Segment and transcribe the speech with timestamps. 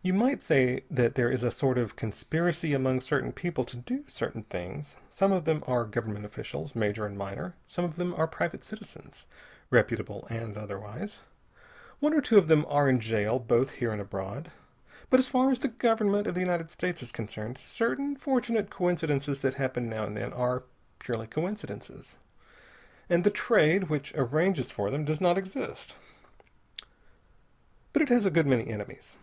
[0.00, 4.04] You might say that there is a sort of conspiracy among certain people to do
[4.06, 4.96] certain things.
[5.10, 7.56] Some of them are government officials, major and minor.
[7.66, 9.24] Some of them are private citizens,
[9.70, 11.18] reputable and otherwise.
[11.98, 14.52] One or two of them are in jail, both here and abroad.
[15.10, 19.40] But as far as the Government of the United States is concerned, certain fortunate coincidences
[19.40, 20.62] that happen now and then are
[21.00, 22.14] purely coincidences.
[23.10, 25.96] And the Trade, which arranges for them, does not exist.
[27.92, 29.16] But it has a good many enemies.